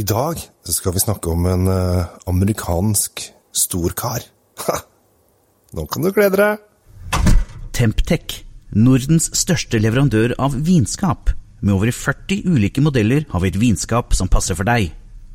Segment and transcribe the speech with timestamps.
[0.00, 3.20] I dag skal vi snakke om en eh, amerikansk
[3.52, 4.24] storkar.
[4.64, 4.76] Ha!
[5.76, 6.62] Nå kan du glede deg!
[7.76, 8.38] Temptec,
[8.72, 11.34] Nordens største leverandør av vinskap.
[11.60, 14.88] Med over 40 ulike modeller har vi et vinskap som passer for deg.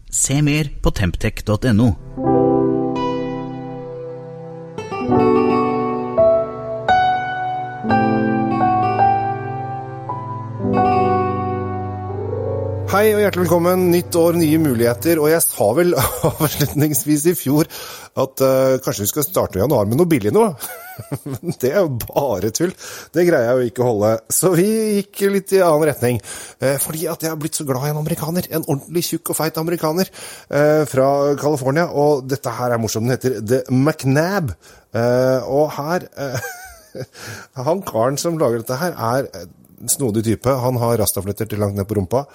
[0.09, 1.91] Se mer på temptec.no.
[12.85, 13.87] Hei og hjertelig velkommen.
[13.89, 15.17] Nytt år, nye muligheter.
[15.17, 15.95] Og jeg sa vel
[16.29, 17.65] avslutningsvis i fjor
[18.21, 20.43] at uh, kanskje vi skal starte januar med noe billig nå.
[21.31, 22.75] Men det er jo bare tull.
[23.09, 24.11] Det greier jeg jo ikke å holde.
[24.37, 24.67] Så vi
[24.99, 26.21] gikk litt i annen retning.
[26.61, 28.51] Uh, fordi at jeg har blitt så glad i en amerikaner.
[28.53, 31.09] En ordentlig tjukk og feit amerikaner uh, fra
[31.41, 31.87] California.
[31.89, 33.09] Og dette her er morsomt.
[33.09, 34.53] Den heter The McNab.
[34.93, 36.05] Og her
[37.67, 39.25] Han karen som lager dette her, er
[39.81, 40.53] en snodig type.
[40.63, 42.25] Han har rastafletter til langt ned på rumpa.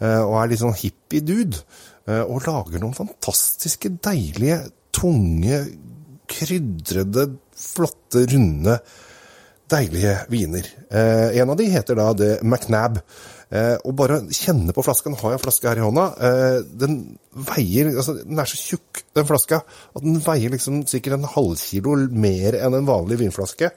[0.00, 1.62] Eh, Og er litt sånn hippie-dude.
[2.08, 5.60] eh, Og lager noen fantastiske, deilige, tunge,
[6.28, 7.28] krydrede,
[7.58, 8.78] flotte, runde,
[9.68, 10.66] deilige viner.
[10.90, 13.00] Eh, en av de heter da The McNab.
[13.48, 15.08] Eh, og bare kjenne på flaska.
[15.08, 16.04] Nå har jeg en flaske her i hånda.
[16.28, 16.98] Eh, den
[17.48, 19.62] veier altså Den er så tjukk, den flaska,
[19.96, 23.72] at den veier liksom sikkert en halvkilo mer enn en vanlig vinflaske.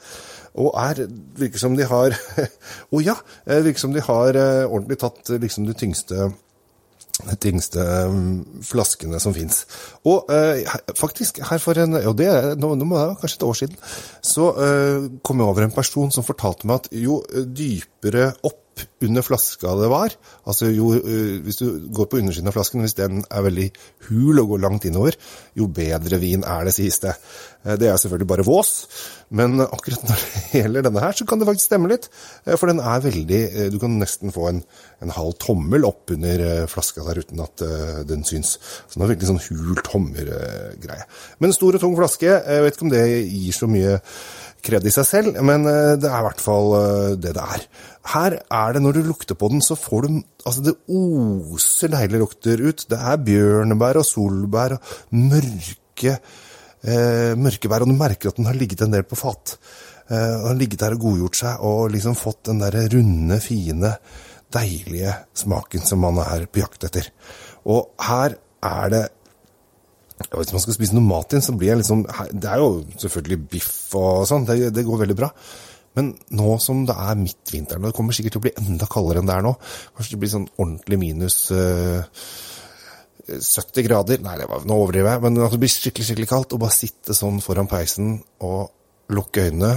[0.59, 1.05] Og er
[1.39, 2.11] Virker som de har
[2.95, 3.15] Å ja!
[3.47, 6.31] eh, Virker som de har ordentlig tatt liksom de tyngste
[7.21, 9.65] de tyngste um, flaskene som fins.
[10.09, 10.63] Og eh,
[10.97, 13.77] faktisk, her for en Og det nå, nå det kanskje et år siden,
[14.25, 18.60] så eh, kom jeg over en person som fortalte meg at jo dypere opp
[19.01, 20.13] under flaska det var,
[20.45, 23.69] altså jo eh, Hvis du går på undersiden av flasken, hvis den er veldig
[24.09, 25.17] hul og går langt innover,
[25.57, 27.15] jo bedre vin er det, sies det.
[27.65, 28.71] Eh, det er selvfølgelig bare vås,
[29.37, 32.09] men akkurat når det gjelder denne her, så kan det faktisk stemme litt.
[32.45, 33.41] eh, For den er veldig
[33.73, 34.61] Du kan nesten få en,
[35.01, 37.65] en halv tommel opp under flaska der uten at
[38.07, 38.57] den syns.
[38.61, 41.07] Så den er virkelig sånn hul tommer-greie.
[41.41, 43.99] Men stor og tung flaske, jeg vet ikke om det gir så mye
[44.65, 47.65] kred i seg selv, men eh, det er i hvert fall eh, det det er.
[48.11, 52.17] Her er det, når du lukter på den, så får du Altså, det oser deilige
[52.17, 52.79] lukter ut.
[52.89, 56.15] Det er bjørnebær og solbær og mørke
[56.81, 59.55] eh, mørkebær, og du merker at den har ligget en del på fat.
[60.07, 63.95] Eh, den har ligget der og godgjort seg, og liksom fått den der runde, fine,
[64.51, 67.11] deilige smaken som man er på jakt etter.
[67.71, 68.35] Og her
[68.67, 69.05] er det
[70.21, 72.69] ja, Hvis man skal spise noe mat igjen, så blir jeg liksom Det er jo
[73.03, 75.31] selvfølgelig biff og sånn, det, det går veldig bra.
[75.97, 79.19] Men nå som det er midtvinteren, og det kommer sikkert til å bli enda kaldere
[79.19, 79.51] enn det er nå
[79.97, 82.21] Kanskje det blir sånn ordentlig minus eh,
[83.31, 86.55] 70 grader Nei, det var, nå overdriver jeg, men at det blir skikkelig skikkelig kaldt.
[86.55, 88.15] Og bare sitte sånn foran peisen
[88.47, 88.71] og
[89.11, 89.73] lukke øynene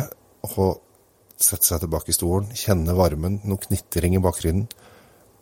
[0.55, 0.81] og
[1.41, 4.69] sette seg tilbake i stolen, kjenne varmen, noe knitring i bakgrunnen,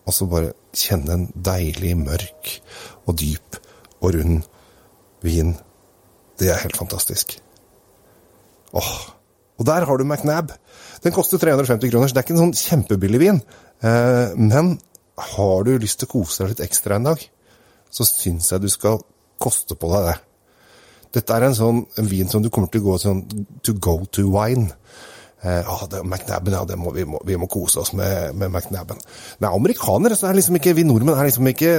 [0.03, 2.55] og så bare kjenne en deilig mørk
[3.07, 3.59] og dyp
[4.01, 4.49] og rund
[5.27, 5.55] vin.
[6.41, 7.37] Det er helt fantastisk.
[8.73, 8.95] Åh.
[9.61, 10.53] Og der har du McNab.
[11.05, 13.41] Den koster 350 kroner, så det er ikke en sånn kjempebillig vin.
[13.85, 14.77] Eh, men
[15.35, 17.25] har du lyst til å kose deg litt ekstra en dag,
[17.93, 19.03] så syns jeg du skal
[19.43, 20.19] koste på deg det.
[21.13, 23.21] Dette er en sånn en vin som du kommer til å gå sånn
[23.67, 24.71] to go to wine.
[25.43, 29.01] Eh, ah, det McNabben, ja, må, vi, må, vi må kose oss med, med McNabben.
[29.43, 31.71] Men amerikanere, så er liksom ikke, vi nordmenn er liksom ikke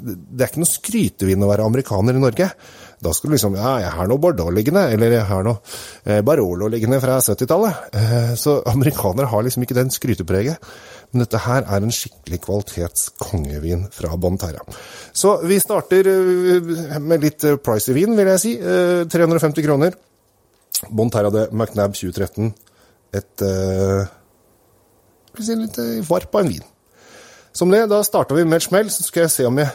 [0.00, 2.46] Det er ikke noe skrytevin å være amerikaner i Norge.
[3.04, 5.60] Da skal du liksom Ja, jeg har noe Bordeaux liggende, eller jeg har noe
[6.08, 7.90] eh, Barolo liggende fra 70-tallet.
[7.92, 10.70] Eh, så amerikanere har liksom ikke den skrytepreget.
[11.12, 14.64] Men dette her er en skikkelig kvalitets kongevin fra Bonterra.
[15.12, 16.08] Så vi starter
[17.00, 18.54] med litt pricy vin, vil jeg si.
[18.56, 20.00] Eh, 350 kroner.
[20.88, 22.54] Bonterra de McNab 2013.
[23.16, 24.08] Et eh,
[25.40, 26.64] si, litt varp av en vin.
[27.56, 29.70] Som det, da starta vi med et smell, så skal jeg se om jeg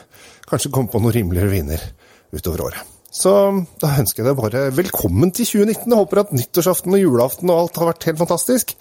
[0.49, 1.85] kanskje kommer på noen rimeligere viner
[2.33, 2.94] utover året.
[3.13, 3.29] Så
[3.77, 5.85] da ønsker jeg deg bare velkommen til 2019.
[5.85, 8.73] Jeg håper at nyttårsaften og julaften og alt har vært helt fantastisk.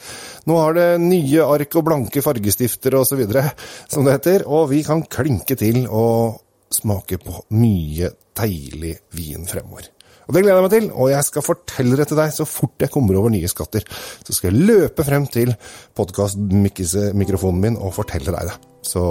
[0.48, 3.44] Nå har det nye ark og blanke fargestifter og så videre,
[3.92, 6.40] som det heter, og vi kan klinke til og
[6.72, 8.08] smake på mye
[8.40, 9.90] deilig vin fremover.
[10.32, 12.80] Og Det gleder jeg meg til, og jeg skal fortelle det til deg så fort
[12.80, 13.84] jeg kommer over nye skatter.
[14.24, 15.50] Så skal jeg løpe frem til
[15.92, 18.54] podkast-mikrofonen min og fortelle deg det.
[18.80, 19.02] Så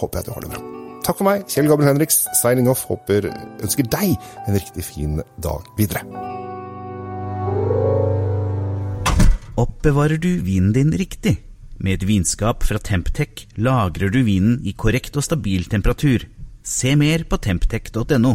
[0.00, 0.62] håper jeg at du har det bra.
[1.06, 2.82] Takk for meg, Kjell Gabriel Henriks, signing off.
[2.88, 3.28] Håper
[3.62, 4.16] ønsker deg
[4.48, 6.02] en riktig fin dag videre.
[9.54, 11.36] Oppbevarer du vinen din riktig?
[11.78, 16.26] Med et vinskap fra Temptec lagrer du vinen i korrekt og stabil temperatur.
[16.66, 18.34] Se mer på temptec.no.